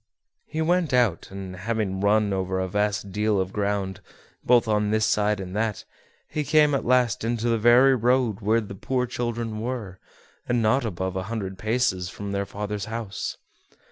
[0.47, 4.01] He went out, and, having run over a vast deal of ground,
[4.43, 5.85] both on this side and that,
[6.27, 9.99] he came at last into the very road where the poor children were,
[10.49, 13.37] and not above a hundred paces from their father's house.